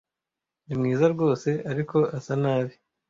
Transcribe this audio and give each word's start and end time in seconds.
Ni 0.65 0.73
mwiza 0.79 1.05
rwose, 1.13 1.49
ariko 1.71 1.97
asa 2.17 2.33
nabi. 2.41 2.73